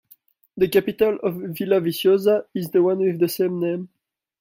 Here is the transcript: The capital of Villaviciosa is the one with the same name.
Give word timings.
The 0.57 0.67
capital 0.67 1.19
of 1.21 1.35
Villaviciosa 1.35 2.45
is 2.55 2.71
the 2.71 2.81
one 2.81 2.97
with 3.05 3.19
the 3.19 3.29
same 3.29 3.59
name. 3.59 3.89